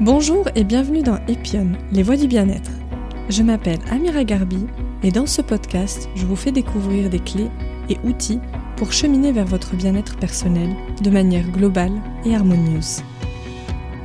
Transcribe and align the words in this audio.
Bonjour 0.00 0.48
et 0.56 0.64
bienvenue 0.64 1.02
dans 1.04 1.20
Epion, 1.28 1.68
les 1.92 2.02
voix 2.02 2.16
du 2.16 2.26
bien-être. 2.26 2.72
Je 3.28 3.44
m'appelle 3.44 3.78
Amira 3.92 4.24
Garbi 4.24 4.66
et 5.04 5.12
dans 5.12 5.24
ce 5.24 5.40
podcast, 5.40 6.08
je 6.16 6.26
vous 6.26 6.34
fais 6.34 6.50
découvrir 6.50 7.08
des 7.08 7.20
clés 7.20 7.48
et 7.88 7.96
outils 8.02 8.40
pour 8.76 8.92
cheminer 8.92 9.30
vers 9.30 9.44
votre 9.44 9.76
bien-être 9.76 10.16
personnel 10.16 10.70
de 11.00 11.10
manière 11.10 11.48
globale 11.48 11.92
et 12.24 12.34
harmonieuse. 12.34 13.02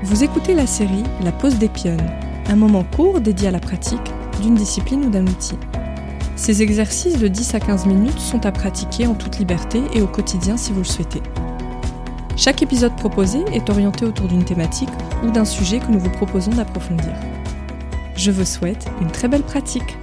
Vous 0.04 0.24
écoutez 0.24 0.54
la 0.54 0.68
série 0.68 1.04
La 1.24 1.32
pause 1.32 1.58
d'Epion, 1.58 1.98
un 2.48 2.56
moment 2.56 2.84
court 2.96 3.20
dédié 3.20 3.48
à 3.48 3.52
la 3.52 3.60
pratique 3.60 4.14
d'une 4.44 4.54
discipline 4.54 5.06
ou 5.06 5.10
d'un 5.10 5.26
outil. 5.26 5.58
Ces 6.36 6.62
exercices 6.62 7.18
de 7.18 7.28
10 7.28 7.56
à 7.56 7.60
15 7.60 7.88
minutes 7.88 8.20
sont 8.20 8.46
à 8.46 8.52
pratiquer 8.52 9.08
en 9.08 9.16
toute 9.16 9.40
liberté 9.40 9.82
et 9.96 10.04
au 10.04 10.08
quotidien 10.08 10.56
si 10.56 10.72
vous 10.72 10.82
le 10.82 10.86
souhaitez. 10.86 11.24
Chaque 12.40 12.62
épisode 12.62 12.96
proposé 12.96 13.40
est 13.54 13.70
orienté 13.70 14.06
autour 14.06 14.30
d'une 14.30 14.46
thématique 14.46 14.88
ou 15.26 15.30
d'un 15.30 15.44
sujet 15.44 15.80
que 15.80 15.88
nous 15.88 16.00
vous 16.00 16.10
proposons 16.10 16.52
d'approfondir. 16.52 17.14
Je 18.16 18.32
vous 18.32 18.46
souhaite 18.46 18.86
une 19.02 19.12
très 19.12 19.28
belle 19.28 19.44
pratique. 19.44 19.98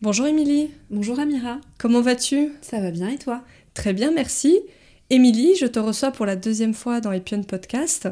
Bonjour 0.00 0.28
Émilie. 0.28 0.70
Bonjour 0.90 1.18
Amira. 1.18 1.58
Comment 1.76 2.02
vas-tu? 2.02 2.52
Ça 2.60 2.78
va 2.78 2.92
bien 2.92 3.08
et 3.08 3.18
toi? 3.18 3.42
Très 3.74 3.92
bien, 3.92 4.12
merci. 4.12 4.60
Émilie, 5.10 5.56
je 5.56 5.66
te 5.66 5.80
reçois 5.80 6.12
pour 6.12 6.24
la 6.24 6.36
deuxième 6.36 6.74
fois 6.74 7.00
dans 7.00 7.10
Epion 7.10 7.42
Podcast. 7.42 8.08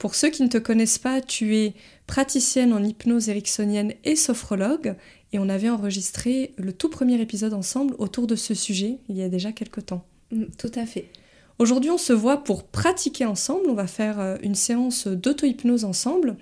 Pour 0.00 0.14
ceux 0.14 0.30
qui 0.30 0.42
ne 0.42 0.48
te 0.48 0.56
connaissent 0.56 0.98
pas, 0.98 1.20
tu 1.20 1.54
es 1.56 1.74
praticienne 2.06 2.72
en 2.72 2.82
hypnose 2.82 3.28
ericksonienne 3.28 3.92
et 4.02 4.16
sophrologue 4.16 4.96
et 5.34 5.38
on 5.38 5.50
avait 5.50 5.68
enregistré 5.68 6.54
le 6.56 6.72
tout 6.72 6.88
premier 6.88 7.20
épisode 7.20 7.52
ensemble 7.52 7.94
autour 7.98 8.26
de 8.26 8.34
ce 8.34 8.54
sujet 8.54 8.96
il 9.10 9.18
y 9.18 9.22
a 9.22 9.28
déjà 9.28 9.52
quelques 9.52 9.84
temps. 9.84 10.06
Mm, 10.32 10.44
tout 10.56 10.72
à 10.74 10.86
fait. 10.86 11.10
Aujourd'hui, 11.58 11.90
on 11.90 11.98
se 11.98 12.14
voit 12.14 12.42
pour 12.42 12.64
pratiquer 12.64 13.26
ensemble. 13.26 13.68
On 13.68 13.74
va 13.74 13.86
faire 13.86 14.18
euh, 14.18 14.38
une 14.42 14.54
séance 14.54 15.06
d'auto-hypnose 15.06 15.84
ensemble. 15.84 16.38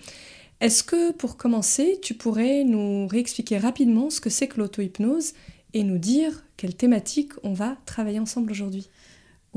Est-ce 0.61 0.85
que 0.85 1.11
pour 1.11 1.37
commencer, 1.37 1.99
tu 2.01 2.15
pourrais 2.15 2.63
nous 2.63 3.09
réexpliquer 3.09 3.59
rapidement 3.59 4.09
ce 4.09 4.21
que 4.21 4.31
c'est 4.31 4.47
que 4.47 4.59
l'auto-hypnose 4.59 5.33
et 5.75 5.83
nous 5.83 5.99
dire 5.99 6.45
quelle 6.57 6.77
thématique 6.77 7.33
on 7.43 7.55
va 7.55 7.77
travailler 7.87 8.21
ensemble 8.21 8.53
aujourd'hui? 8.53 8.89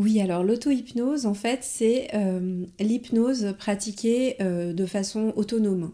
Oui, 0.02 0.20
alors 0.20 0.44
l'auto-hypnose, 0.44 1.28
en 1.28 1.36
fait, 1.36 1.60
c'est 1.62 2.08
euh, 2.16 2.66
l'hypnose 2.80 3.54
pratiquée 3.60 4.36
euh, 4.42 4.74
de 4.74 4.88
façon 4.88 5.32
autonome, 5.36 5.92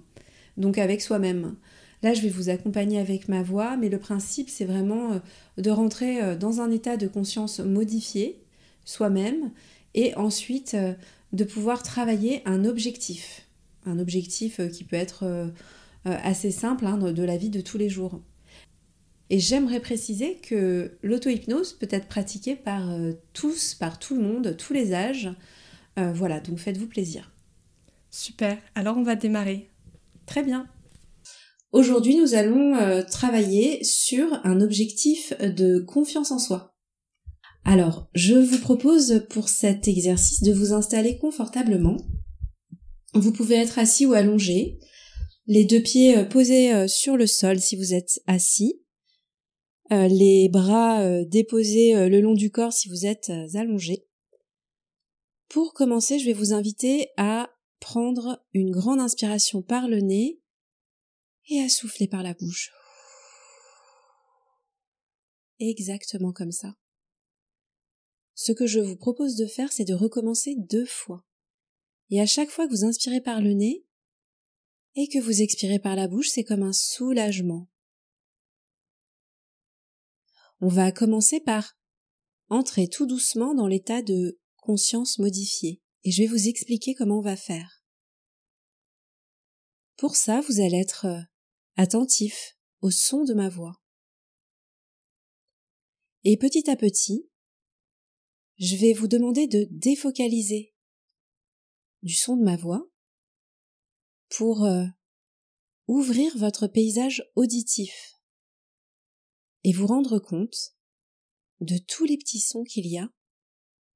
donc 0.56 0.78
avec 0.78 1.02
soi-même. 1.02 1.56
Là, 2.04 2.14
je 2.14 2.22
vais 2.22 2.30
vous 2.30 2.48
accompagner 2.48 3.00
avec 3.00 3.28
ma 3.28 3.44
voix, 3.44 3.76
mais 3.76 3.90
le 3.90 4.00
principe, 4.00 4.48
c'est 4.50 4.64
vraiment 4.64 5.12
euh, 5.12 5.20
de 5.58 5.70
rentrer 5.70 6.38
dans 6.38 6.62
un 6.62 6.72
état 6.72 6.96
de 6.96 7.06
conscience 7.06 7.60
modifié, 7.60 8.40
soi-même, 8.86 9.52
et 9.94 10.16
ensuite 10.16 10.78
de 11.34 11.44
pouvoir 11.44 11.84
travailler 11.84 12.42
un 12.46 12.64
objectif. 12.64 13.46
Un 13.86 14.00
objectif 14.00 14.62
qui 14.72 14.86
peut 14.86 14.96
être 14.96 15.52
assez 16.06 16.52
simple 16.52 16.86
hein, 16.86 16.98
de 16.98 17.24
la 17.24 17.36
vie 17.36 17.50
de 17.50 17.60
tous 17.60 17.78
les 17.78 17.90
jours. 17.90 18.22
Et 19.30 19.39
j'aimerais 19.39 19.81
préciser 19.81 20.38
que 20.38 20.97
l'auto-hypnose 21.03 21.73
peut 21.73 21.88
être 21.92 22.08
pratiquée 22.08 22.56
par 22.56 22.89
tous, 23.33 23.75
par 23.75 24.00
tout 24.00 24.16
le 24.16 24.22
monde, 24.22 24.56
tous 24.58 24.72
les 24.73 24.94
âges. 24.94 25.30
voilà, 25.97 26.39
donc 26.39 26.59
faites-vous 26.59 26.88
plaisir. 26.88 27.33
Super, 28.09 28.58
alors 28.75 28.98
on 28.98 29.03
va 29.03 29.16
démarrer. 29.16 29.70
Très 30.25 30.44
bien. 30.44 30.67
Aujourd'hui, 31.73 32.16
nous 32.16 32.33
allons 32.33 32.75
euh, 32.75 33.03
travailler 33.03 33.83
sur 33.83 34.28
un 34.45 34.61
objectif 34.61 35.33
de 35.39 35.80
confiance 35.80 36.31
en 36.31 36.39
soi. 36.39 36.73
Alors, 37.66 38.09
je 38.14 38.36
vous 38.36 38.59
propose 38.59 39.25
pour 39.30 39.50
cet 39.50 39.88
exercice 39.88 40.42
de 40.42 40.53
vous 40.53 40.72
installer 40.72 41.17
confortablement. 41.17 41.98
Vous 43.14 43.33
pouvez 43.33 43.55
être 43.55 43.80
assis 43.80 44.05
ou 44.05 44.14
allongé, 44.14 44.80
les 45.45 45.66
deux 45.66 45.82
pieds 45.82 46.17
euh, 46.17 46.23
posés 46.23 46.73
euh, 46.73 46.87
sur 46.87 47.17
le 47.17 47.27
sol 47.27 47.60
si 47.60 47.76
vous 47.76 47.93
êtes 47.93 48.21
assis, 48.27 48.82
les 49.89 50.49
bras 50.49 51.23
déposés 51.25 52.09
le 52.09 52.21
long 52.21 52.33
du 52.33 52.52
corps 52.52 52.73
si 52.73 52.89
vous 52.89 53.05
êtes 53.05 53.31
allongé. 53.55 54.05
Pour 55.49 55.73
commencer, 55.73 56.20
je 56.20 56.25
vais 56.25 56.33
vous 56.33 56.53
inviter 56.53 57.09
à 57.17 57.49
prendre 57.80 58.43
une 58.53 58.71
grande 58.71 58.99
inspiration 58.99 59.61
par 59.61 59.87
le 59.87 59.99
nez 59.99 60.42
et 61.49 61.61
à 61.61 61.70
souffler 61.70 62.08
par 62.08 62.23
la 62.23 62.33
bouche. 62.33 62.71
Exactement 65.59 66.33
comme 66.33 66.52
ça. 66.52 66.75
Ce 68.36 68.52
que 68.52 68.67
je 68.67 68.80
vous 68.80 68.98
propose 68.98 69.36
de 69.36 69.48
faire, 69.48 69.71
c'est 69.71 69.86
de 69.86 69.93
recommencer 69.93 70.55
deux 70.55 70.86
fois. 70.86 71.23
Et 72.09 72.21
à 72.21 72.25
chaque 72.25 72.49
fois 72.49 72.67
que 72.67 72.71
vous 72.71 72.86
inspirez 72.86 73.21
par 73.21 73.42
le 73.42 73.54
nez 73.54 73.86
et 74.95 75.08
que 75.08 75.19
vous 75.19 75.42
expirez 75.42 75.80
par 75.80 75.95
la 75.95 76.08
bouche, 76.08 76.30
c'est 76.30 76.43
comme 76.43 76.64
un 76.64 76.73
soulagement. 76.73 77.67
On 80.60 80.70
va 80.70 80.92
commencer 80.92 81.40
par 81.40 81.78
entrer 82.50 82.88
tout 82.88 83.06
doucement 83.06 83.54
dans 83.54 83.68
l'état 83.68 84.02
de 84.02 84.40
conscience 84.58 85.20
modifiée. 85.20 85.82
Et 86.04 86.12
je 86.12 86.23
vais 86.23 86.28
vous 86.28 86.48
expliquer 86.48 86.95
comment 86.95 87.20
on 87.20 87.22
va 87.22 87.36
faire. 87.36 87.84
Pour 89.98 90.16
ça, 90.16 90.42
vous 90.42 90.60
allez 90.60 90.78
être 90.78 91.08
attentif 91.76 92.58
au 92.82 92.92
son 92.92 93.23
de 93.23 93.34
ma 93.34 93.50
voix. 93.50 93.82
Et 96.23 96.38
petit 96.38 96.70
à 96.70 96.76
petit, 96.76 97.30
je 98.58 98.76
vais 98.76 98.94
vous 98.94 99.08
demander 99.08 99.48
de 99.48 99.67
défocaliser 99.72 100.73
du 102.04 102.14
son 102.14 102.36
de 102.36 102.44
ma 102.44 102.56
voix 102.56 102.88
pour 104.30 104.66
euh, 104.66 104.86
ouvrir 105.88 106.38
votre 106.38 106.67
paysage 106.67 107.23
auditif 107.36 108.17
et 109.67 109.73
vous 109.73 109.86
rendre 109.86 110.17
compte 110.17 110.78
de 111.60 111.78
tous 111.78 112.05
les 112.05 112.17
petits 112.17 112.39
sons 112.39 112.64
qu'il 112.64 112.88
y 112.88 112.98
a 112.98 113.11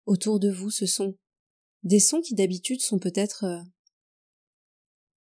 autour 0.06 0.38
de 0.38 0.52
vous. 0.52 0.70
Ce 0.70 0.86
sont 0.86 1.18
des 1.84 2.02
sons 2.02 2.20
qui 2.20 2.36
d'habitude 2.36 2.82
sont 2.82 3.00
peut-être 3.00 3.46
euh, 3.46 3.64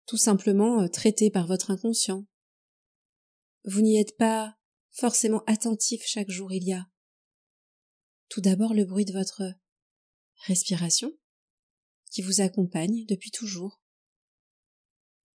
tout 0.04 0.18
simplement 0.18 0.82
euh, 0.82 0.88
traités 0.88 1.30
par 1.30 1.46
votre 1.46 1.70
inconscient, 1.70 2.26
vous 3.64 3.80
n'y 3.80 3.98
êtes 3.98 4.18
pas 4.18 4.58
forcément 4.90 5.42
attentif 5.46 6.02
chaque 6.04 6.30
jour. 6.30 6.52
Il 6.52 6.64
y 6.64 6.74
a 6.74 6.86
tout 8.28 8.42
d'abord 8.42 8.74
le 8.74 8.84
bruit 8.84 9.06
de 9.06 9.14
votre 9.14 9.42
respiration 10.44 11.16
qui 12.10 12.20
vous 12.20 12.42
accompagne 12.42 13.06
depuis 13.06 13.30
toujours. 13.30 13.80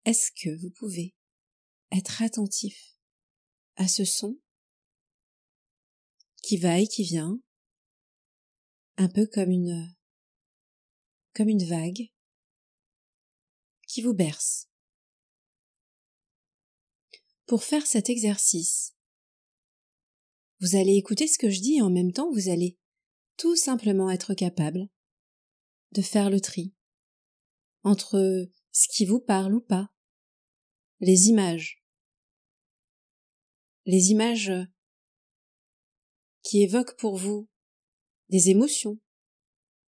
Est-ce 0.04 0.34
que 0.44 0.60
vous 0.60 0.72
pouvez 0.72 1.16
être 1.90 2.22
attentif 2.22 2.98
à 3.78 3.88
ce 3.88 4.04
son 4.04 4.38
qui 6.50 6.58
va 6.58 6.80
et 6.80 6.88
qui 6.88 7.04
vient, 7.04 7.40
un 8.98 9.08
peu 9.08 9.28
comme 9.28 9.52
une 9.52 9.96
comme 11.36 11.48
une 11.48 11.64
vague 11.64 12.10
qui 13.88 14.02
vous 14.02 14.16
berce. 14.16 14.68
Pour 17.46 17.64
faire 17.64 17.86
cet 17.86 18.10
exercice, 18.10 18.96
vous 20.60 20.76
allez 20.76 20.96
écouter 20.96 21.28
ce 21.28 21.38
que 21.38 21.52
je 21.52 21.62
dis 21.62 21.76
et 21.76 21.82
en 21.84 21.92
même 21.92 22.14
temps 22.14 22.32
vous 22.32 22.50
allez 22.50 22.80
tout 23.38 23.56
simplement 23.56 24.10
être 24.10 24.34
capable 24.34 24.90
de 25.92 26.02
faire 26.02 26.32
le 26.32 26.42
tri 26.42 26.74
entre 27.84 28.50
ce 28.72 28.88
qui 28.88 29.06
vous 29.06 29.20
parle 29.20 29.54
ou 29.54 29.62
pas, 29.62 29.94
les 31.00 31.28
images, 31.28 31.86
les 33.86 34.10
images 34.10 34.52
qui 36.44 36.64
évoquent 36.64 36.98
pour 36.98 37.18
vous 37.18 37.48
des 38.30 38.50
émotions 38.50 39.00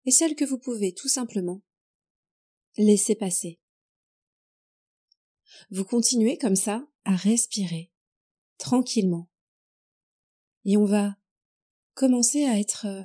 et 0.05 0.11
celles 0.11 0.35
que 0.35 0.45
vous 0.45 0.57
pouvez 0.57 0.93
tout 0.93 1.09
simplement 1.09 1.61
laisser 2.77 3.15
passer. 3.15 3.59
Vous 5.69 5.83
continuez 5.83 6.37
comme 6.37 6.55
ça 6.55 6.87
à 7.03 7.15
respirer 7.15 7.91
tranquillement. 8.57 9.29
Et 10.65 10.77
on 10.77 10.85
va 10.85 11.17
commencer 11.93 12.45
à 12.45 12.59
être 12.59 12.85
euh, 12.85 13.03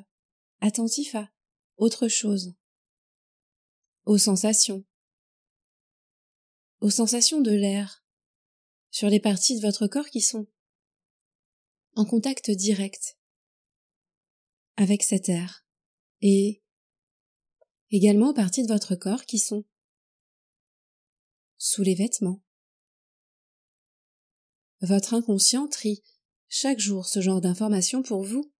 attentif 0.61 1.15
à 1.15 1.31
autre 1.77 2.09
chose, 2.09 2.55
aux 4.05 4.19
sensations, 4.19 4.85
aux 6.81 6.91
sensations 6.91 7.41
de 7.41 7.53
l'air 7.53 8.05
sur 8.91 9.09
les 9.09 9.21
parties 9.21 9.57
de 9.57 9.63
votre 9.63 9.87
corps 9.87 10.11
qui 10.11 10.21
sont 10.21 10.47
en 11.95 12.05
contact 12.05 12.51
direct 12.51 13.17
avec 14.77 15.03
cet 15.03 15.29
air 15.29 15.65
et 16.21 16.63
également 17.91 18.31
aux 18.31 18.35
parties 18.35 18.63
de 18.63 18.73
votre 18.73 18.95
corps 18.95 19.25
qui 19.25 19.39
sont 19.39 19.65
sous 21.59 21.83
les 21.83 21.95
vêtements, 21.95 22.43
votre 24.81 25.15
inconscient 25.15 25.69
trie 25.69 26.03
chaque 26.49 26.81
jour 26.81 27.07
ce 27.07 27.21
genre 27.21 27.41
d'informations 27.41 28.03
pour 28.03 28.23
vous. 28.23 28.53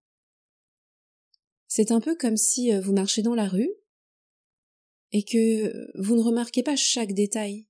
C'est 1.67 1.91
un 1.91 1.99
peu 1.99 2.15
comme 2.15 2.37
si 2.37 2.73
euh, 2.73 2.79
vous 2.79 2.93
marchez 2.93 3.21
dans 3.21 3.35
la 3.35 3.47
rue 3.47 3.69
et 5.11 5.23
que 5.23 6.01
vous 6.01 6.15
ne 6.15 6.21
remarquez 6.21 6.63
pas 6.63 6.75
chaque 6.75 7.13
détail, 7.13 7.67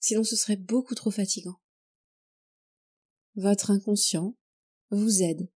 sinon 0.00 0.24
ce 0.24 0.36
serait 0.36 0.56
beaucoup 0.56 0.94
trop 0.94 1.10
fatigant. 1.10 1.60
Votre 3.34 3.70
inconscient 3.70 4.34
vous 4.90 5.22
aide 5.22 5.50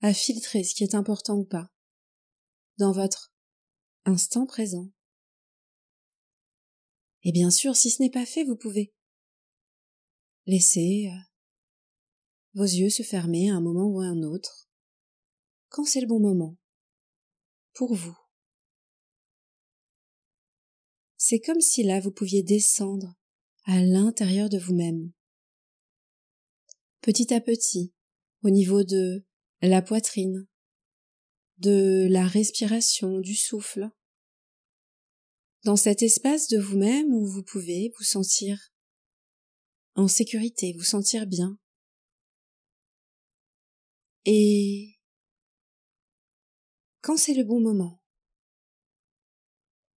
à 0.00 0.14
filtrer 0.14 0.64
ce 0.64 0.74
qui 0.74 0.84
est 0.84 0.94
important 0.94 1.36
ou 1.36 1.44
pas 1.44 1.70
dans 2.78 2.92
votre 2.92 3.32
instant 4.04 4.46
présent. 4.46 4.90
Et 7.24 7.32
bien 7.32 7.50
sûr, 7.50 7.74
si 7.76 7.90
ce 7.90 8.02
n'est 8.02 8.10
pas 8.10 8.26
fait, 8.26 8.44
vous 8.44 8.56
pouvez 8.56 8.94
laisser 10.46 11.10
euh, 11.12 11.18
vos 12.54 12.64
yeux 12.64 12.90
se 12.90 13.02
fermer 13.02 13.50
à 13.50 13.54
un 13.54 13.60
moment 13.60 13.86
ou 13.86 14.00
à 14.00 14.06
un 14.06 14.22
autre, 14.22 14.68
quand 15.68 15.84
c'est 15.84 16.00
le 16.00 16.06
bon 16.06 16.20
moment, 16.20 16.56
pour 17.74 17.94
vous. 17.94 18.16
C'est 21.16 21.40
comme 21.40 21.60
si 21.60 21.82
là 21.82 22.00
vous 22.00 22.12
pouviez 22.12 22.42
descendre 22.42 23.14
à 23.64 23.82
l'intérieur 23.82 24.48
de 24.48 24.58
vous-même. 24.58 25.12
Petit 27.02 27.34
à 27.34 27.40
petit, 27.40 27.92
au 28.42 28.50
niveau 28.50 28.84
de 28.84 29.27
la 29.62 29.82
poitrine, 29.82 30.46
de 31.58 32.06
la 32.10 32.26
respiration, 32.26 33.18
du 33.18 33.34
souffle, 33.34 33.90
dans 35.64 35.76
cet 35.76 36.02
espace 36.02 36.48
de 36.48 36.58
vous-même 36.58 37.12
où 37.12 37.26
vous 37.26 37.42
pouvez 37.42 37.92
vous 37.98 38.04
sentir 38.04 38.72
en 39.96 40.06
sécurité, 40.06 40.72
vous 40.74 40.84
sentir 40.84 41.26
bien. 41.26 41.58
Et 44.24 44.98
quand 47.00 47.16
c'est 47.16 47.34
le 47.34 47.44
bon 47.44 47.60
moment, 47.60 48.00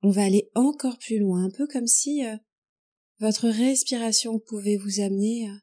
on 0.03 0.11
va 0.11 0.25
aller 0.25 0.51
encore 0.55 0.99
plus 0.99 1.19
loin, 1.19 1.45
un 1.45 1.51
peu 1.51 1.67
comme 1.67 1.89
si 1.89 2.25
euh, 2.25 2.37
votre 3.19 3.49
respiration 3.49 4.39
pouvait 4.39 4.77
vous 4.77 5.01
amener 5.01 5.51
euh, 5.51 5.55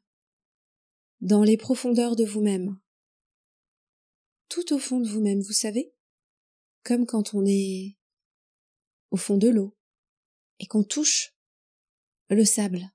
dans 1.22 1.42
les 1.42 1.56
profondeurs 1.56 2.16
de 2.16 2.24
vous-même, 2.24 2.78
tout 4.48 4.72
au 4.72 4.78
fond 4.78 5.00
de 5.00 5.08
vous-même, 5.08 5.40
vous 5.40 5.52
savez, 5.52 5.92
comme 6.82 7.06
quand 7.06 7.34
on 7.34 7.44
est 7.46 7.96
au 9.10 9.16
fond 9.16 9.36
de 9.36 9.48
l'eau 9.48 9.76
et 10.58 10.66
qu'on 10.66 10.84
touche 10.84 11.34
le 12.28 12.44
sable. 12.44 12.90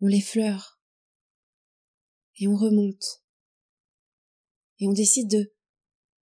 On 0.00 0.06
l'effleure 0.06 0.80
et 2.36 2.48
on 2.48 2.56
remonte 2.56 3.22
et 4.78 4.88
on 4.88 4.92
décide 4.92 5.30
de 5.30 5.54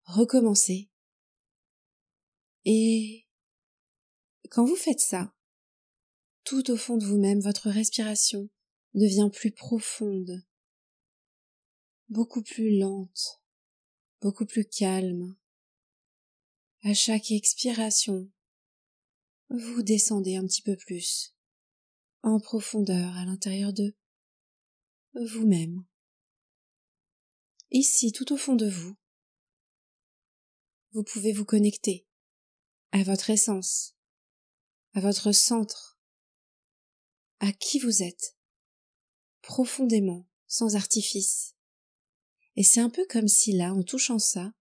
recommencer. 0.03 0.89
Et 2.65 3.27
quand 4.51 4.65
vous 4.65 4.75
faites 4.75 4.99
ça, 4.99 5.33
tout 6.44 6.69
au 6.69 6.77
fond 6.77 6.97
de 6.97 7.06
vous-même, 7.06 7.39
votre 7.39 7.69
respiration 7.69 8.49
devient 8.94 9.29
plus 9.33 9.51
profonde, 9.51 10.45
beaucoup 12.09 12.44
plus 12.44 12.77
lente, 12.77 13.43
beaucoup 14.23 14.45
plus 14.45 14.63
calme. 14.63 15.35
À 16.83 16.93
chaque 16.93 17.29
expiration, 17.31 18.31
vous 19.49 19.83
descendez 19.83 20.37
un 20.37 20.45
petit 20.47 20.61
peu 20.61 20.77
plus, 20.77 21.35
en 22.21 22.39
profondeur 22.39 23.17
à 23.17 23.25
l'intérieur 23.25 23.73
de 23.73 23.93
vous-même. 25.13 25.83
Ici, 27.71 28.13
tout 28.13 28.31
au 28.31 28.37
fond 28.37 28.55
de 28.55 28.69
vous, 28.69 28.95
vous 30.93 31.03
pouvez 31.03 31.33
vous 31.33 31.45
connecter 31.45 32.07
à 32.93 33.03
votre 33.03 33.29
essence, 33.29 33.97
à 34.93 35.01
votre 35.01 35.33
centre, 35.33 35.99
à 37.41 37.51
qui 37.51 37.77
vous 37.77 38.03
êtes, 38.03 38.37
profondément, 39.41 40.25
sans 40.47 40.77
artifice. 40.77 41.52
Et 42.55 42.63
c'est 42.63 42.79
un 42.79 42.89
peu 42.89 43.05
comme 43.09 43.27
si 43.27 43.51
là, 43.53 43.73
en 43.73 43.83
touchant 43.83 44.19
ça, 44.19 44.53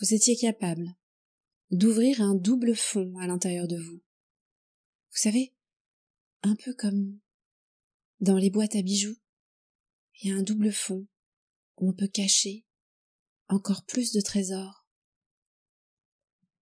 vous 0.00 0.14
étiez 0.14 0.36
capable 0.36 0.96
d'ouvrir 1.70 2.20
un 2.20 2.34
double 2.34 2.74
fond 2.74 3.16
à 3.18 3.26
l'intérieur 3.26 3.68
de 3.68 3.76
vous. 3.76 4.02
Vous 5.10 5.18
savez, 5.18 5.54
un 6.42 6.56
peu 6.56 6.72
comme 6.74 7.20
dans 8.20 8.36
les 8.36 8.50
boîtes 8.50 8.76
à 8.76 8.82
bijoux, 8.82 9.16
il 10.20 10.30
y 10.30 10.32
a 10.32 10.36
un 10.36 10.42
double 10.42 10.72
fond 10.72 11.06
où 11.78 11.90
on 11.90 11.94
peut 11.94 12.08
cacher 12.08 12.66
encore 13.48 13.84
plus 13.84 14.12
de 14.12 14.20
trésors. 14.20 14.86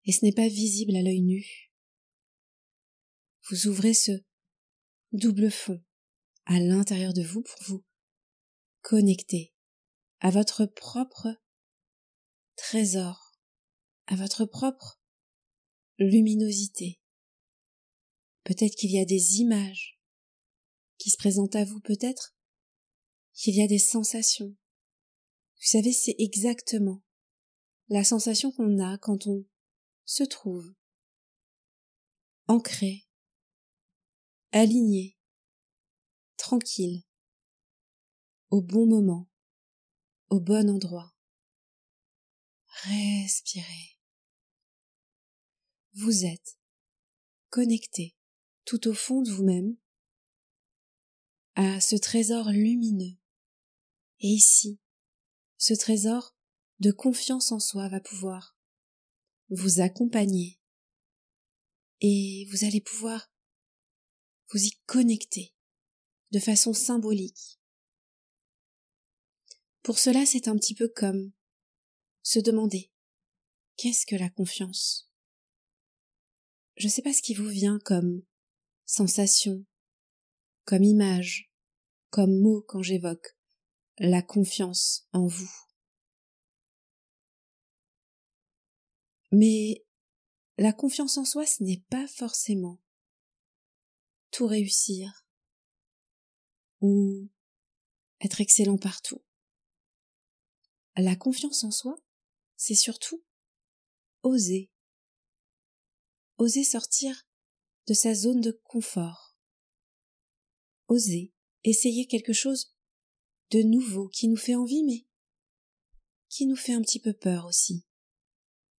Et 0.05 0.13
ce 0.13 0.25
n'est 0.25 0.33
pas 0.33 0.49
visible 0.49 0.97
à 0.97 1.03
l'œil 1.03 1.21
nu. 1.21 1.71
Vous 3.51 3.67
ouvrez 3.67 3.95
ce 3.95 4.13
double 5.13 5.51
fond 5.51 5.83
à 6.47 6.61
l'intérieur 6.61 7.13
de 7.13 7.23
vous 7.23 7.43
pour 7.43 7.63
vous 7.67 7.85
connecter 8.81 9.53
à 10.21 10.31
votre 10.31 10.67
propre 10.67 11.29
trésor, 12.57 13.39
à 14.07 14.17
votre 14.17 14.45
propre 14.45 15.01
luminosité. 15.99 17.01
Peut-être 18.45 18.75
qu'il 18.77 18.91
y 18.91 19.01
a 19.01 19.05
des 19.05 19.41
images 19.41 20.01
qui 20.99 21.11
se 21.11 21.17
présentent 21.17 21.57
à 21.57 21.65
vous, 21.65 21.81
peut-être 21.81 22.35
qu'il 23.33 23.55
y 23.55 23.63
a 23.63 23.69
des 23.69 23.79
sensations. 23.79 24.57
Vous 25.61 25.67
savez, 25.67 25.93
c'est 25.93 26.17
exactement 26.19 27.03
la 27.89 28.05
sensation 28.05 28.53
qu'on 28.53 28.83
a 28.83 28.99
quand 28.99 29.27
on 29.27 29.47
se 30.05 30.25
trouve 30.25 30.75
ancré, 32.49 33.07
aligné, 34.53 35.19
tranquille, 36.39 37.05
au 38.51 38.63
bon 38.63 38.87
moment, 38.87 39.28
au 40.31 40.41
bon 40.41 40.69
endroit. 40.71 41.15
Respirez. 42.85 43.99
Vous 45.95 46.25
êtes 46.25 46.59
connecté 47.51 48.17
tout 48.65 48.89
au 48.89 48.95
fond 48.95 49.23
de 49.23 49.31
vous-même 49.31 49.77
à 51.55 51.81
ce 51.81 51.97
trésor 51.97 52.51
lumineux. 52.51 53.17
Et 54.21 54.29
ici, 54.29 54.79
ce 55.57 55.75
trésor 55.75 56.37
de 56.79 56.93
confiance 56.93 57.51
en 57.51 57.59
soi 57.59 57.89
va 57.89 58.01
pouvoir 58.01 58.57
vous 59.51 59.81
accompagner 59.81 60.61
et 62.01 62.47
vous 62.51 62.65
allez 62.65 62.81
pouvoir 62.81 63.33
vous 64.53 64.63
y 64.63 64.71
connecter 64.87 65.55
de 66.31 66.39
façon 66.39 66.73
symbolique 66.73 67.58
pour 69.89 69.99
cela, 69.99 70.27
c'est 70.27 70.49
un 70.49 70.57
petit 70.57 70.75
peu 70.75 70.87
comme 70.87 71.33
se 72.23 72.39
demander 72.39 72.93
qu'est-ce 73.79 74.05
que 74.05 74.17
la 74.17 74.29
confiance? 74.29 75.11
Je 76.77 76.89
ne 76.89 76.91
sais 76.91 77.01
pas 77.01 77.15
ce 77.15 77.23
qui 77.23 77.33
vous 77.33 77.49
vient 77.49 77.79
comme 77.87 78.21
sensation, 78.85 79.65
comme 80.67 80.83
image, 80.83 81.51
comme 82.11 82.39
mot 82.39 82.61
quand 82.69 82.83
j'évoque 82.83 83.35
la 83.97 84.21
confiance 84.21 85.09
en 85.15 85.27
vous. 85.27 85.51
Mais 89.33 89.87
la 90.59 90.75
confiance 90.75 91.17
en 91.17 91.25
soi, 91.25 91.47
ce 91.47 91.63
n'est 91.63 91.83
pas 91.89 92.07
forcément 92.09 92.79
tout 94.33 94.47
réussir 94.47 95.25
ou 96.83 97.31
être 98.21 98.43
excellent 98.43 98.77
partout. 98.77 99.23
La 101.01 101.15
confiance 101.15 101.63
en 101.63 101.71
soi, 101.71 101.97
c'est 102.57 102.75
surtout 102.75 103.23
oser. 104.25 104.69
Oser 106.39 106.65
sortir 106.65 107.25
de 107.87 107.95
sa 107.95 108.15
zone 108.15 108.41
de 108.41 108.51
confort. 108.65 109.39
Oser 110.89 111.33
essayer 111.63 112.09
quelque 112.09 112.33
chose 112.33 112.75
de 113.53 113.63
nouveau 113.63 114.09
qui 114.09 114.27
nous 114.27 114.37
fait 114.37 114.57
envie 114.57 114.83
mais 114.83 115.07
qui 116.29 116.47
nous 116.47 116.57
fait 116.57 116.75
un 116.75 116.83
petit 116.83 117.01
peu 117.01 117.13
peur 117.13 117.47
aussi. 117.47 117.87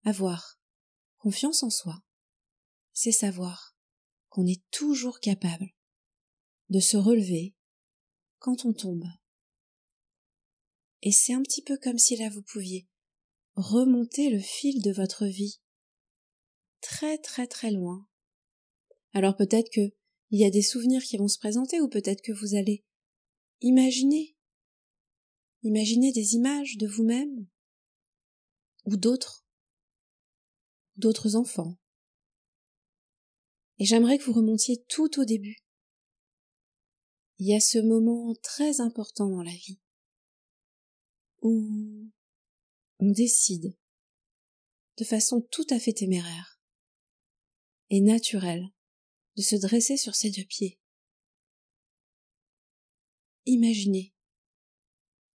Avoir 0.03 0.61
confiance 1.19 1.63
en 1.63 1.71
soi, 1.71 2.03
c'est 2.95 3.13
savoir 3.13 3.79
qu'on 4.29 4.47
est 4.49 4.69
toujours 4.73 5.21
capable 5.21 5.73
de 6.69 6.81
se 6.81 6.97
relever 6.97 7.55
quand 8.41 8.65
on 8.65 8.73
tombe 8.73 9.07
et 11.03 11.13
c'est 11.13 11.33
un 11.33 11.43
petit 11.43 11.63
peu 11.63 11.77
comme 11.77 11.99
si 11.99 12.17
là 12.17 12.29
vous 12.29 12.43
pouviez 12.43 12.89
remonter 13.55 14.31
le 14.31 14.41
fil 14.41 14.83
de 14.83 14.93
votre 14.93 15.27
vie 15.27 15.61
très 16.81 17.19
très 17.19 17.47
très 17.47 17.71
loin. 17.71 18.07
Alors 19.13 19.37
peut-être 19.37 19.71
que 19.73 19.93
il 20.31 20.41
y 20.41 20.45
a 20.45 20.51
des 20.51 20.63
souvenirs 20.63 21.03
qui 21.03 21.17
vont 21.17 21.29
se 21.29 21.39
présenter 21.39 21.81
ou 21.81 21.89
peut-être 21.89 22.23
que 22.23 22.33
vous 22.33 22.55
allez 22.55 22.85
imaginer 23.61 24.37
imaginer 25.63 26.13
des 26.13 26.35
images 26.35 26.77
de 26.77 26.87
vous-même 26.87 27.47
ou 28.85 28.97
d'autres 28.97 29.45
d'autres 30.97 31.37
enfants. 31.37 31.79
Et 33.79 33.85
j'aimerais 33.85 34.19
que 34.19 34.25
vous 34.25 34.33
remontiez 34.33 34.85
tout 34.89 35.21
au 35.21 35.25
début. 35.25 35.57
Il 37.39 37.47
y 37.47 37.55
a 37.55 37.61
ce 37.61 37.79
moment 37.79 38.35
très 38.43 38.81
important 38.81 39.29
dans 39.29 39.43
la 39.43 39.53
vie 39.53 39.79
où 41.43 42.11
on 42.99 43.11
décide 43.11 43.77
de 44.97 45.05
façon 45.05 45.41
tout 45.51 45.67
à 45.71 45.79
fait 45.79 45.93
téméraire 45.93 46.61
et 47.91 48.01
naturelle 48.01 48.69
de 49.37 49.43
se 49.43 49.57
dresser 49.57 49.97
sur 49.97 50.15
ses 50.15 50.31
deux 50.31 50.45
pieds. 50.45 50.79
Imaginez, 53.47 54.13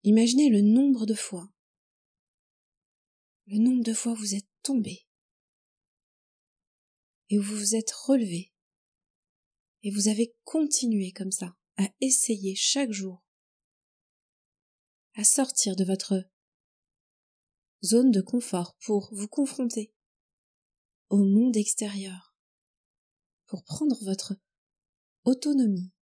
imaginez 0.03 0.51
le 0.51 0.61
nombre 0.61 1.07
de 1.07 1.15
fois, 1.15 1.49
le 3.47 3.59
nombre 3.59 3.85
de 3.85 3.95
fois 3.95 4.15
vous 4.15 4.35
êtes 4.35 4.49
tombé 4.63 5.07
et 7.31 7.39
vous 7.39 7.57
vous 7.57 7.75
êtes 7.75 7.93
relevé 7.93 8.53
et 9.83 9.91
vous 9.91 10.09
avez 10.09 10.35
continué 10.45 11.13
comme 11.13 11.33
ça 11.33 11.57
à 11.77 11.89
essayer 12.01 12.55
chaque 12.55 12.93
jour 12.93 13.25
à 15.15 15.25
sortir 15.25 15.77
de 15.77 15.85
votre 15.85 16.25
zone 17.85 18.11
de 18.11 18.21
confort 18.21 18.77
pour 18.85 19.09
vous 19.13 19.29
confronter 19.29 19.93
au 21.11 21.19
monde 21.19 21.57
extérieur, 21.57 22.35
pour 23.47 23.65
prendre 23.65 24.03
votre 24.05 24.35
autonomie. 25.25 25.93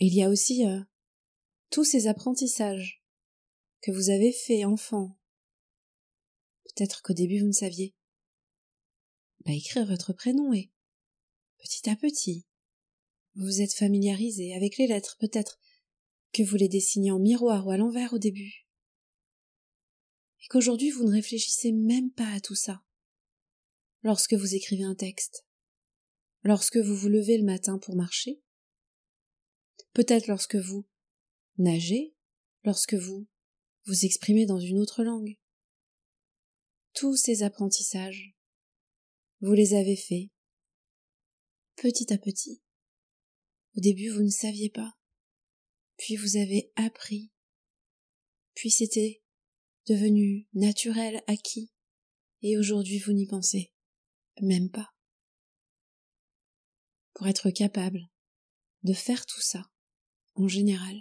Il 0.00 0.12
y 0.12 0.22
a 0.22 0.28
aussi 0.28 0.66
euh, 0.66 0.80
tous 1.70 1.84
ces 1.84 2.08
apprentissages 2.08 3.02
que 3.80 3.90
vous 3.90 4.10
avez 4.10 4.32
faits 4.32 4.66
enfant. 4.66 5.16
Peut-être 6.64 7.02
qu'au 7.02 7.14
début 7.14 7.40
vous 7.40 7.46
ne 7.46 7.52
saviez 7.52 7.94
pas 9.44 9.52
écrire 9.52 9.86
votre 9.86 10.12
prénom 10.12 10.52
et 10.52 10.72
petit 11.58 11.88
à 11.88 11.96
petit 11.96 12.46
vous 13.34 13.46
vous 13.46 13.60
êtes 13.60 13.74
familiarisé 13.74 14.54
avec 14.54 14.78
les 14.78 14.86
lettres, 14.86 15.16
peut-être 15.18 15.58
que 16.34 16.42
vous 16.42 16.56
les 16.56 16.68
dessinez 16.68 17.10
en 17.10 17.18
miroir 17.18 17.66
ou 17.66 17.70
à 17.70 17.76
l'envers 17.76 18.12
au 18.12 18.18
début 18.18 18.64
et 20.44 20.48
qu'aujourd'hui 20.48 20.90
vous 20.90 21.04
ne 21.04 21.12
réfléchissez 21.12 21.72
même 21.72 22.10
pas 22.10 22.30
à 22.32 22.40
tout 22.40 22.54
ça. 22.54 22.84
Lorsque 24.02 24.34
vous 24.34 24.54
écrivez 24.54 24.84
un 24.84 24.94
texte, 24.94 25.46
lorsque 26.42 26.76
vous 26.76 26.94
vous 26.94 27.08
levez 27.08 27.38
le 27.38 27.44
matin 27.44 27.78
pour 27.78 27.96
marcher, 27.96 28.42
peut-être 29.94 30.26
lorsque 30.26 30.56
vous 30.56 30.86
nagez, 31.56 32.14
lorsque 32.64 32.94
vous 32.94 33.26
vous 33.86 34.04
exprimez 34.04 34.44
dans 34.44 34.60
une 34.60 34.78
autre 34.78 35.02
langue. 35.02 35.38
Tous 36.94 37.16
ces 37.16 37.42
apprentissages, 37.42 38.34
vous 39.40 39.52
les 39.52 39.74
avez 39.74 39.96
faits 39.96 40.28
petit 41.76 42.12
à 42.12 42.18
petit. 42.18 42.62
Au 43.76 43.80
début, 43.80 44.10
vous 44.10 44.22
ne 44.22 44.30
saviez 44.30 44.70
pas, 44.70 44.94
puis 45.96 46.16
vous 46.16 46.36
avez 46.36 46.72
appris, 46.76 47.30
puis 48.54 48.70
c'était 48.70 49.22
devenu 49.86 50.48
naturel, 50.54 51.22
acquis, 51.26 51.72
et 52.42 52.58
aujourd'hui 52.58 52.98
vous 52.98 53.12
n'y 53.12 53.26
pensez 53.26 53.72
même 54.40 54.70
pas. 54.70 54.94
Pour 57.14 57.28
être 57.28 57.50
capable 57.50 58.10
de 58.82 58.92
faire 58.92 59.24
tout 59.26 59.40
ça, 59.40 59.70
en 60.34 60.48
général, 60.48 60.96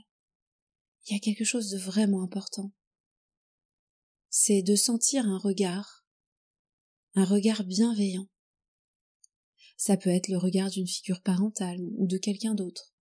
il 1.06 1.14
y 1.14 1.18
a 1.18 1.20
quelque 1.20 1.44
chose 1.44 1.70
de 1.70 1.78
vraiment 1.78 2.24
important. 2.24 2.72
C'est 4.30 4.62
de 4.62 4.76
sentir 4.76 5.26
un 5.26 5.38
regard, 5.38 6.06
un 7.16 7.26
regard 7.26 7.64
bienveillant. 7.64 8.28
Ça 9.76 9.98
peut 9.98 10.10
être 10.10 10.30
le 10.30 10.38
regard 10.38 10.70
d'une 10.70 10.88
figure 10.88 11.22
parentale 11.22 11.82
ou 11.98 12.08
de 12.08 12.18
quelqu'un 12.18 12.56
d'autre, 12.56 12.93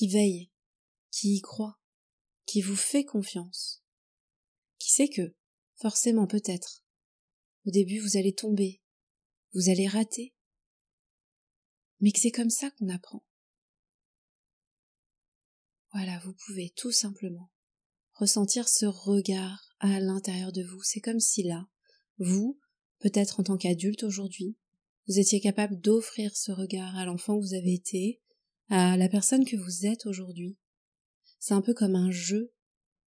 qui 0.00 0.08
veille, 0.08 0.50
qui 1.10 1.34
y 1.34 1.40
croit, 1.42 1.78
qui 2.46 2.62
vous 2.62 2.74
fait 2.74 3.04
confiance, 3.04 3.84
qui 4.78 4.88
sait 4.88 5.10
que, 5.10 5.36
forcément 5.74 6.26
peut-être, 6.26 6.86
au 7.66 7.70
début 7.70 7.98
vous 7.98 8.16
allez 8.16 8.32
tomber, 8.32 8.80
vous 9.52 9.68
allez 9.68 9.86
rater, 9.86 10.34
mais 12.00 12.12
que 12.12 12.18
c'est 12.18 12.30
comme 12.30 12.48
ça 12.48 12.70
qu'on 12.70 12.88
apprend. 12.88 13.26
Voilà, 15.92 16.18
vous 16.20 16.32
pouvez 16.46 16.72
tout 16.74 16.92
simplement 16.92 17.52
ressentir 18.14 18.70
ce 18.70 18.86
regard 18.86 19.76
à 19.80 20.00
l'intérieur 20.00 20.50
de 20.50 20.62
vous. 20.62 20.82
C'est 20.82 21.00
comme 21.00 21.20
si 21.20 21.42
là, 21.42 21.68
vous, 22.16 22.58
peut-être 23.00 23.40
en 23.40 23.42
tant 23.42 23.58
qu'adulte 23.58 24.04
aujourd'hui, 24.04 24.56
vous 25.08 25.18
étiez 25.18 25.42
capable 25.42 25.78
d'offrir 25.78 26.34
ce 26.38 26.52
regard 26.52 26.96
à 26.96 27.04
l'enfant 27.04 27.38
que 27.38 27.44
vous 27.44 27.54
avez 27.54 27.74
été, 27.74 28.22
à 28.70 28.96
la 28.96 29.08
personne 29.08 29.44
que 29.44 29.56
vous 29.56 29.84
êtes 29.86 30.06
aujourd'hui. 30.06 30.56
C'est 31.40 31.54
un 31.54 31.60
peu 31.60 31.74
comme 31.74 31.96
un 31.96 32.10
jeu 32.10 32.52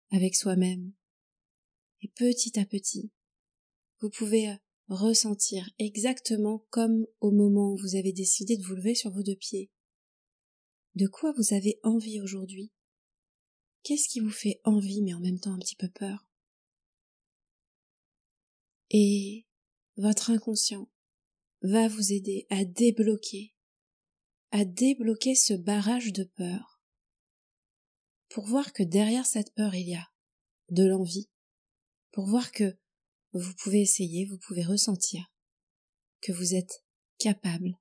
avec 0.09 0.35
soi-même. 0.35 0.91
Et 2.01 2.07
petit 2.09 2.59
à 2.59 2.65
petit, 2.65 3.11
vous 3.99 4.09
pouvez 4.09 4.49
euh, 4.49 4.55
ressentir 4.87 5.69
exactement 5.77 6.65
comme 6.69 7.05
au 7.19 7.31
moment 7.31 7.73
où 7.73 7.77
vous 7.77 7.95
avez 7.95 8.11
décidé 8.11 8.57
de 8.57 8.63
vous 8.63 8.75
lever 8.75 8.95
sur 8.95 9.11
vos 9.11 9.21
deux 9.21 9.35
pieds. 9.35 9.71
De 10.95 11.07
quoi 11.07 11.31
vous 11.37 11.53
avez 11.53 11.79
envie 11.83 12.19
aujourd'hui? 12.19 12.71
Qu'est-ce 13.83 14.09
qui 14.09 14.19
vous 14.19 14.31
fait 14.31 14.59
envie 14.63 15.01
mais 15.01 15.13
en 15.13 15.19
même 15.19 15.39
temps 15.39 15.53
un 15.53 15.59
petit 15.59 15.75
peu 15.75 15.89
peur? 15.89 16.27
Et 18.89 19.45
votre 19.95 20.31
inconscient 20.31 20.89
va 21.61 21.87
vous 21.87 22.11
aider 22.11 22.47
à 22.49 22.65
débloquer, 22.65 23.53
à 24.51 24.65
débloquer 24.65 25.35
ce 25.35 25.53
barrage 25.53 26.13
de 26.13 26.23
peur 26.23 26.81
pour 28.29 28.45
voir 28.45 28.73
que 28.73 28.83
derrière 28.83 29.25
cette 29.25 29.53
peur 29.53 29.75
il 29.75 29.89
y 29.89 29.95
a 29.95 30.07
de 30.69 30.85
l'envie, 30.85 31.29
pour 32.11 32.27
voir 32.27 32.51
que 32.51 32.77
vous 33.33 33.53
pouvez 33.55 33.81
essayer, 33.81 34.25
vous 34.25 34.37
pouvez 34.37 34.63
ressentir 34.63 35.31
que 36.21 36.31
vous 36.31 36.53
êtes 36.55 36.83
capable, 37.17 37.79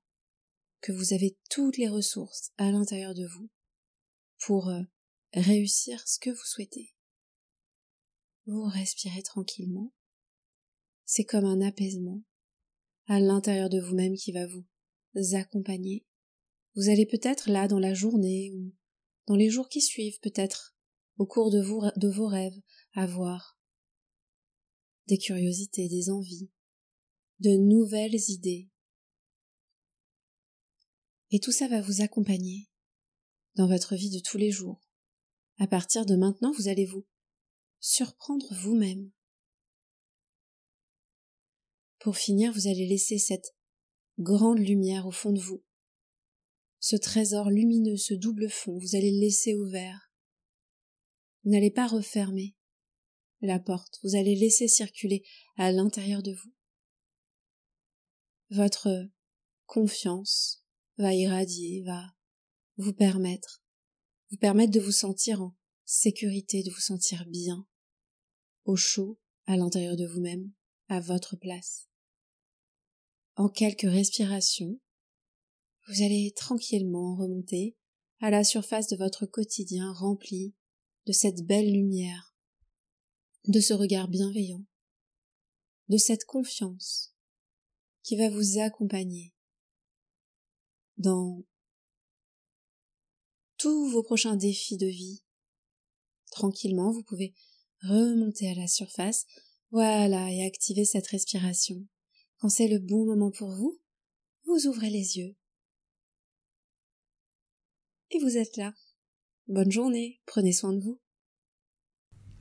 que 0.81 0.91
vous 0.91 1.13
avez 1.13 1.37
toutes 1.49 1.77
les 1.77 1.89
ressources 1.89 2.51
à 2.57 2.71
l'intérieur 2.71 3.13
de 3.13 3.27
vous 3.27 3.49
pour 4.39 4.69
euh, 4.69 4.81
réussir 5.33 6.05
ce 6.07 6.19
que 6.19 6.29
vous 6.29 6.45
souhaitez. 6.45 6.93
Vous 8.45 8.63
respirez 8.63 9.21
tranquillement. 9.21 9.93
C'est 11.05 11.25
comme 11.25 11.45
un 11.45 11.61
apaisement 11.61 12.23
à 13.07 13.19
l'intérieur 13.19 13.69
de 13.69 13.79
vous-même 13.79 14.15
qui 14.15 14.31
va 14.31 14.47
vous 14.47 14.65
accompagner. 15.35 16.05
Vous 16.75 16.89
allez 16.89 17.05
peut-être 17.05 17.49
là 17.49 17.67
dans 17.67 17.79
la 17.79 17.93
journée 17.93 18.51
ou 18.53 18.73
dans 19.27 19.35
les 19.35 19.49
jours 19.49 19.69
qui 19.69 19.81
suivent 19.81 20.19
peut-être 20.21 20.75
au 21.17 21.25
cours 21.25 21.51
de, 21.51 21.59
de 21.99 22.07
vos 22.09 22.27
rêves 22.27 22.59
avoir 22.93 23.59
des 25.07 25.17
curiosités, 25.17 25.89
des 25.89 26.09
envies, 26.09 26.49
de 27.39 27.51
nouvelles 27.51 28.19
idées. 28.29 28.69
Et 31.31 31.39
tout 31.39 31.51
ça 31.51 31.67
va 31.67 31.81
vous 31.81 32.01
accompagner 32.01 32.69
dans 33.55 33.67
votre 33.67 33.95
vie 33.95 34.09
de 34.09 34.19
tous 34.19 34.37
les 34.37 34.51
jours. 34.51 34.81
À 35.57 35.67
partir 35.67 36.05
de 36.05 36.15
maintenant, 36.15 36.51
vous 36.53 36.67
allez 36.67 36.85
vous 36.85 37.05
surprendre 37.79 38.47
vous-même. 38.53 39.11
Pour 41.99 42.17
finir, 42.17 42.51
vous 42.53 42.67
allez 42.67 42.87
laisser 42.87 43.17
cette 43.17 43.55
grande 44.17 44.59
lumière 44.59 45.07
au 45.07 45.11
fond 45.11 45.31
de 45.31 45.39
vous. 45.39 45.63
Ce 46.81 46.95
trésor 46.95 47.51
lumineux, 47.51 47.95
ce 47.95 48.15
double 48.15 48.49
fond, 48.49 48.79
vous 48.79 48.95
allez 48.95 49.11
le 49.11 49.19
laisser 49.19 49.53
ouvert. 49.53 50.11
Vous 51.43 51.51
n'allez 51.51 51.69
pas 51.69 51.85
refermer 51.85 52.55
la 53.41 53.59
porte, 53.59 53.99
vous 54.03 54.15
allez 54.15 54.35
laisser 54.35 54.67
circuler 54.67 55.23
à 55.57 55.71
l'intérieur 55.71 56.23
de 56.23 56.33
vous. 56.33 56.53
Votre 58.49 59.09
confiance 59.67 60.65
va 60.97 61.13
irradier, 61.13 61.83
va 61.83 62.15
vous 62.77 62.93
permettre, 62.93 63.63
vous 64.31 64.37
permettre 64.37 64.71
de 64.71 64.79
vous 64.79 64.91
sentir 64.91 65.39
en 65.39 65.55
sécurité, 65.85 66.63
de 66.63 66.71
vous 66.71 66.79
sentir 66.79 67.27
bien, 67.27 67.67
au 68.65 68.75
chaud, 68.75 69.19
à 69.45 69.55
l'intérieur 69.55 69.97
de 69.97 70.07
vous-même, 70.07 70.51
à 70.87 70.99
votre 70.99 71.35
place. 71.35 71.89
En 73.35 73.49
quelques 73.49 73.81
respirations, 73.81 74.79
vous 75.87 76.03
allez 76.03 76.33
tranquillement 76.35 77.15
remonter 77.15 77.75
à 78.19 78.29
la 78.29 78.43
surface 78.43 78.87
de 78.87 78.95
votre 78.95 79.25
quotidien 79.25 79.91
rempli 79.93 80.53
de 81.07 81.11
cette 81.11 81.45
belle 81.45 81.71
lumière 81.71 82.31
de 83.47 83.59
ce 83.59 83.73
regard 83.73 84.07
bienveillant, 84.07 84.63
de 85.89 85.97
cette 85.97 86.25
confiance 86.25 87.15
qui 88.03 88.15
va 88.15 88.29
vous 88.29 88.59
accompagner 88.59 89.33
dans 90.97 91.43
tous 93.57 93.89
vos 93.89 94.03
prochains 94.03 94.35
défis 94.35 94.77
de 94.77 94.87
vie. 94.87 95.23
Tranquillement, 96.31 96.91
vous 96.91 97.03
pouvez 97.03 97.33
remonter 97.83 98.49
à 98.49 98.55
la 98.55 98.67
surface, 98.67 99.25
Voilà, 99.71 100.31
et 100.31 100.43
activez 100.43 100.83
cette 100.83 101.07
respiration. 101.07 101.87
Quand 102.37 102.49
c'est 102.49 102.67
le 102.67 102.79
bon 102.79 103.05
moment 103.05 103.31
pour 103.31 103.51
vous, 103.51 103.79
vous 104.45 104.67
ouvrez 104.67 104.89
les 104.89 105.17
yeux. 105.17 105.35
Et 108.13 108.19
vous 108.19 108.37
êtes 108.37 108.57
là. 108.57 108.73
Bonne 109.47 109.71
journée, 109.71 110.19
prenez 110.25 110.51
soin 110.51 110.73
de 110.73 110.81
vous. 110.81 110.99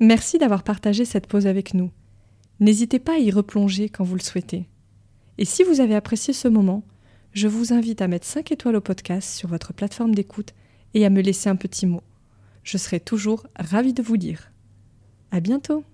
Merci 0.01 0.39
d'avoir 0.39 0.65
partagé 0.65 1.05
cette 1.05 1.27
pause 1.27 1.47
avec 1.47 1.75
nous. 1.75 1.91
N'hésitez 2.59 2.99
pas 2.99 3.15
à 3.15 3.19
y 3.19 3.31
replonger 3.31 3.89
quand 3.89 4.05
vous 4.05 4.17
le 4.17 4.23
souhaitez. 4.23 4.69
Et 5.39 5.45
si 5.45 5.63
vous 5.63 5.81
avez 5.81 5.95
apprécié 5.95 6.35
ce 6.35 6.49
moment, 6.49 6.83
je 7.33 7.47
vous 7.47 7.73
invite 7.73 8.03
à 8.03 8.09
mettre 8.09 8.27
5 8.27 8.51
étoiles 8.51 8.77
au 8.77 8.81
podcast 8.81 9.31
sur 9.33 9.49
votre 9.49 9.73
plateforme 9.73 10.15
d'écoute 10.15 10.55
et 10.95 11.07
à 11.07 11.11
me 11.11 11.21
laisser 11.21 11.49
un 11.49 11.57
petit 11.57 11.87
mot. 11.87 12.03
Je 12.65 12.77
serai 12.77 12.99
toujours 12.99 13.47
ravie 13.57 13.95
de 13.95 14.03
vous 14.03 14.17
lire. 14.17 14.53
À 15.31 15.41
bientôt! 15.41 15.85